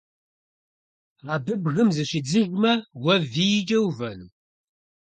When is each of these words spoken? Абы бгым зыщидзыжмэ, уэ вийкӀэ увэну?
Абы 1.33 1.53
бгым 1.63 1.89
зыщидзыжмэ, 1.95 2.73
уэ 3.03 3.15
вийкӀэ 3.31 3.77
увэну? 3.87 4.27